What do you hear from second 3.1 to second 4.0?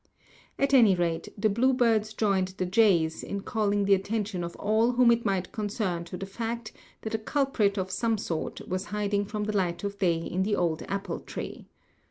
in calling the